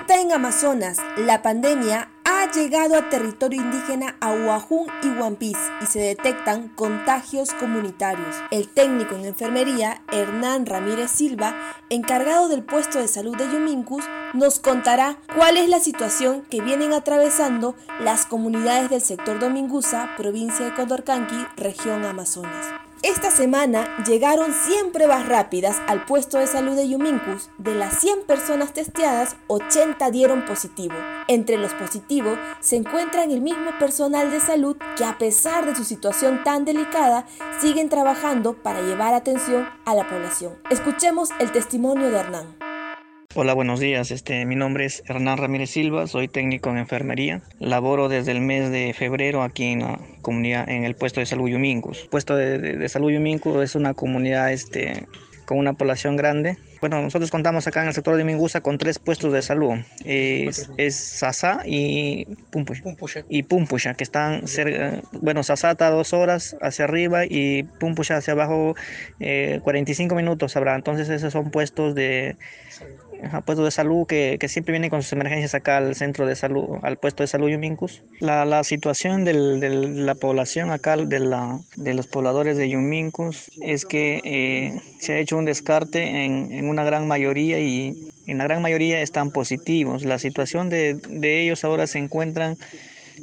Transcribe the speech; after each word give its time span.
Alerta 0.00 0.20
en 0.20 0.32
Amazonas. 0.32 0.98
La 1.18 1.42
pandemia 1.42 2.08
ha 2.24 2.50
llegado 2.52 2.96
a 2.96 3.10
territorio 3.10 3.60
indígena 3.60 4.16
Ahuajún 4.20 4.86
y 5.02 5.08
Huampis 5.08 5.58
y 5.82 5.86
se 5.86 5.98
detectan 5.98 6.68
contagios 6.68 7.52
comunitarios. 7.52 8.34
El 8.50 8.68
técnico 8.68 9.14
en 9.14 9.26
enfermería, 9.26 10.00
Hernán 10.10 10.64
Ramírez 10.64 11.10
Silva, 11.10 11.54
encargado 11.90 12.48
del 12.48 12.62
puesto 12.62 12.98
de 12.98 13.08
salud 13.08 13.36
de 13.36 13.52
Yumincus, 13.52 14.04
nos 14.32 14.58
contará 14.58 15.18
cuál 15.36 15.58
es 15.58 15.68
la 15.68 15.80
situación 15.80 16.42
que 16.48 16.62
vienen 16.62 16.94
atravesando 16.94 17.74
las 18.00 18.24
comunidades 18.24 18.88
del 18.88 19.02
sector 19.02 19.38
Domingusa, 19.38 20.12
provincia 20.16 20.64
de 20.64 20.74
Condorcanqui, 20.74 21.46
región 21.56 22.06
Amazonas. 22.06 22.89
Esta 23.02 23.30
semana 23.30 23.88
llegaron 24.04 24.52
100 24.52 24.92
pruebas 24.92 25.26
rápidas 25.26 25.80
al 25.86 26.04
puesto 26.04 26.36
de 26.36 26.46
salud 26.46 26.76
de 26.76 26.86
Yumincus. 26.86 27.48
De 27.56 27.74
las 27.74 27.98
100 27.98 28.24
personas 28.26 28.74
testeadas, 28.74 29.36
80 29.46 30.10
dieron 30.10 30.44
positivo. 30.44 30.94
Entre 31.26 31.56
los 31.56 31.72
positivos 31.72 32.38
se 32.60 32.76
encuentran 32.76 33.30
el 33.30 33.40
mismo 33.40 33.70
personal 33.78 34.30
de 34.30 34.40
salud 34.40 34.76
que 34.98 35.04
a 35.04 35.16
pesar 35.16 35.64
de 35.64 35.74
su 35.74 35.84
situación 35.84 36.44
tan 36.44 36.66
delicada, 36.66 37.24
siguen 37.58 37.88
trabajando 37.88 38.52
para 38.52 38.82
llevar 38.82 39.14
atención 39.14 39.66
a 39.86 39.94
la 39.94 40.06
población. 40.06 40.58
Escuchemos 40.68 41.30
el 41.38 41.52
testimonio 41.52 42.10
de 42.10 42.18
Hernán. 42.18 42.69
Hola, 43.36 43.54
buenos 43.54 43.78
días. 43.78 44.10
Este, 44.10 44.44
mi 44.44 44.56
nombre 44.56 44.86
es 44.86 45.04
Hernán 45.06 45.38
Ramírez 45.38 45.70
Silva, 45.70 46.08
soy 46.08 46.26
técnico 46.26 46.68
en 46.70 46.78
enfermería. 46.78 47.42
Laboro 47.60 48.08
desde 48.08 48.32
el 48.32 48.40
mes 48.40 48.72
de 48.72 48.92
febrero 48.92 49.44
aquí 49.44 49.66
en 49.66 49.82
la 49.82 50.00
comunidad, 50.20 50.68
en 50.68 50.82
el 50.82 50.96
puesto 50.96 51.20
de 51.20 51.26
salud 51.26 51.48
Yumincus. 51.48 52.02
El 52.02 52.08
puesto 52.08 52.34
de, 52.34 52.88
salud 52.88 53.12
Yumincus 53.12 53.62
es 53.62 53.76
una 53.76 53.94
comunidad 53.94 54.52
este, 54.52 55.06
con 55.44 55.58
una 55.58 55.74
población 55.74 56.16
grande. 56.16 56.58
Bueno, 56.80 57.00
nosotros 57.02 57.30
contamos 57.30 57.68
acá 57.68 57.82
en 57.82 57.88
el 57.88 57.94
sector 57.94 58.16
de 58.16 58.24
Mingusa 58.24 58.62
con 58.62 58.78
tres 58.78 58.98
puestos 58.98 59.32
de 59.32 59.42
salud. 59.42 59.78
Es, 60.04 60.68
es 60.76 60.96
Sasa 60.96 61.62
y 61.64 62.24
Pumpusha. 62.50 63.24
Y 63.28 63.44
Pumpusha, 63.44 63.94
que 63.94 64.02
están 64.02 64.48
cerca, 64.48 65.02
bueno, 65.12 65.44
Sasa 65.44 65.70
está 65.70 65.88
dos 65.90 66.12
horas 66.14 66.56
hacia 66.60 66.84
arriba 66.84 67.26
y 67.26 67.62
Pumpusha 67.62 68.16
hacia 68.16 68.32
abajo 68.32 68.74
45 69.18 70.14
eh, 70.14 70.16
minutos 70.16 70.56
habrá. 70.56 70.74
Entonces 70.74 71.08
esos 71.08 71.32
son 71.32 71.52
puestos 71.52 71.94
de 71.94 72.36
puestos 73.44 73.64
de 73.64 73.70
salud 73.70 74.06
que, 74.06 74.36
que, 74.40 74.48
siempre 74.48 74.72
vienen 74.72 74.90
con 74.90 75.02
sus 75.02 75.12
emergencias 75.12 75.54
acá 75.54 75.76
al 75.76 75.94
centro 75.94 76.26
de 76.26 76.36
salud, 76.36 76.78
al 76.82 76.96
puesto 76.96 77.22
de 77.22 77.26
salud 77.26 77.48
Yumincus. 77.48 78.02
La, 78.20 78.44
la 78.44 78.64
situación 78.64 79.24
de 79.24 79.34
la 79.34 80.14
población 80.14 80.70
acá, 80.70 80.96
de, 80.96 81.20
la, 81.20 81.60
de 81.76 81.94
los 81.94 82.06
pobladores 82.06 82.56
de 82.56 82.68
Yumincus, 82.68 83.50
es 83.62 83.84
que 83.84 84.20
eh, 84.24 84.80
se 84.98 85.14
ha 85.14 85.18
hecho 85.18 85.36
un 85.36 85.44
descarte 85.44 86.24
en, 86.24 86.52
en, 86.52 86.68
una 86.68 86.84
gran 86.84 87.06
mayoría 87.06 87.58
y 87.60 88.10
en 88.26 88.38
la 88.38 88.44
gran 88.44 88.62
mayoría 88.62 89.00
están 89.02 89.30
positivos. 89.30 90.04
La 90.04 90.18
situación 90.18 90.68
de, 90.68 90.94
de 90.94 91.42
ellos 91.42 91.64
ahora 91.64 91.86
se 91.86 91.98
encuentran 91.98 92.56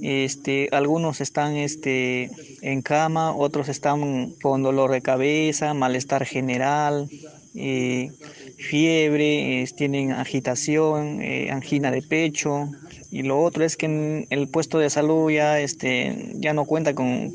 este, 0.00 0.68
algunos 0.72 1.20
están 1.20 1.56
este, 1.56 2.30
en 2.62 2.82
cama, 2.82 3.34
otros 3.34 3.68
están 3.68 4.30
con 4.40 4.62
dolor 4.62 4.90
de 4.90 5.02
cabeza, 5.02 5.74
malestar 5.74 6.24
general, 6.24 7.08
eh, 7.54 8.10
fiebre, 8.56 9.66
tienen 9.76 10.12
agitación, 10.12 11.20
eh, 11.20 11.50
angina 11.50 11.90
de 11.90 12.02
pecho. 12.02 12.70
Y 13.10 13.22
lo 13.22 13.42
otro 13.42 13.64
es 13.64 13.76
que 13.76 13.86
en 13.86 14.26
el 14.30 14.48
puesto 14.48 14.78
de 14.78 14.88
salud 14.88 15.30
ya, 15.30 15.60
este, 15.60 16.32
ya 16.36 16.54
no 16.54 16.64
cuenta 16.64 16.94
con, 16.94 17.32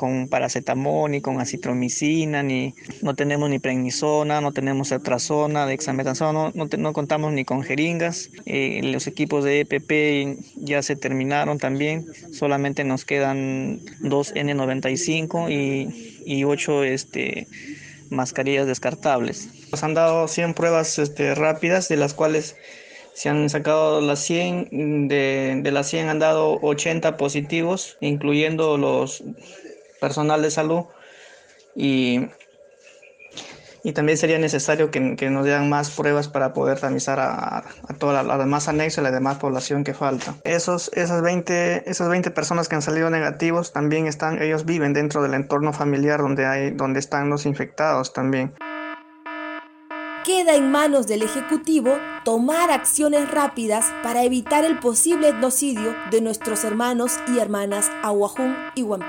con 0.00 0.28
paracetamol, 0.28 1.10
ni 1.10 1.20
con 1.20 1.40
acitromicina, 1.40 2.42
ni 2.42 2.74
no 3.02 3.14
tenemos 3.14 3.50
ni 3.50 3.58
prednisona, 3.58 4.40
no 4.40 4.50
tenemos 4.50 4.88
cetrazona, 4.88 5.66
dexametasona, 5.66 6.52
no, 6.54 6.68
no, 6.78 6.92
contamos 6.94 7.34
ni 7.34 7.44
con 7.44 7.62
jeringas. 7.62 8.30
Eh, 8.46 8.80
los 8.82 9.06
equipos 9.06 9.44
de 9.44 9.60
EPP 9.60 10.40
ya 10.56 10.80
se 10.80 10.96
terminaron 10.96 11.58
también, 11.58 12.06
solamente 12.32 12.82
nos 12.82 13.04
quedan 13.04 13.80
dos 14.00 14.34
N95 14.34 15.50
y, 15.50 16.14
y 16.24 16.44
8 16.44 16.84
este, 16.84 17.46
mascarillas 18.08 18.66
descartables. 18.66 19.50
Nos 19.70 19.84
han 19.84 19.92
dado 19.92 20.28
100 20.28 20.54
pruebas 20.54 20.98
este, 20.98 21.34
rápidas, 21.34 21.90
de 21.90 21.98
las 21.98 22.14
cuales 22.14 22.56
se 23.12 23.28
han 23.28 23.50
sacado 23.50 24.00
las 24.00 24.20
100, 24.20 25.08
de, 25.08 25.60
de 25.62 25.70
las 25.72 25.90
100 25.90 26.08
han 26.08 26.18
dado 26.20 26.58
80 26.62 27.18
positivos, 27.18 27.98
incluyendo 28.00 28.78
los 28.78 29.22
personal 30.00 30.42
de 30.42 30.50
salud. 30.50 30.84
Y 31.74 32.26
y 33.82 33.92
también 33.92 34.18
sería 34.18 34.38
necesario 34.38 34.90
que, 34.90 35.16
que, 35.16 35.30
nos 35.30 35.44
dieran 35.44 35.68
más 35.68 35.90
pruebas 35.90 36.28
para 36.28 36.52
poder 36.52 36.78
tamizar 36.78 37.18
a, 37.18 37.58
a 37.58 37.94
toda 37.98 38.22
la, 38.22 38.38
demás 38.38 38.68
anexo 38.68 39.00
y 39.00 39.04
la 39.04 39.10
demás 39.10 39.38
población 39.38 39.84
que 39.84 39.94
falta. 39.94 40.34
Esos, 40.44 40.90
esas, 40.94 41.22
20, 41.22 41.90
esas 41.90 42.08
20 42.08 42.30
personas 42.30 42.68
que 42.68 42.74
han 42.74 42.82
salido 42.82 43.10
negativos 43.10 43.72
también 43.72 44.06
están, 44.06 44.42
ellos 44.42 44.64
viven 44.64 44.92
dentro 44.92 45.22
del 45.22 45.34
entorno 45.34 45.72
familiar 45.72 46.20
donde, 46.20 46.46
hay, 46.46 46.70
donde 46.70 47.00
están 47.00 47.30
los 47.30 47.46
infectados 47.46 48.12
también. 48.12 48.52
Queda 50.24 50.54
en 50.54 50.70
manos 50.70 51.06
del 51.06 51.22
Ejecutivo 51.22 51.96
tomar 52.24 52.70
acciones 52.70 53.30
rápidas 53.30 53.86
para 54.02 54.22
evitar 54.22 54.64
el 54.64 54.78
posible 54.78 55.30
etnocidio 55.30 55.94
de 56.10 56.20
nuestros 56.20 56.64
hermanos 56.64 57.18
y 57.26 57.38
hermanas 57.38 57.90
Aguajún 58.02 58.54
y 58.74 58.82
One 58.82 59.06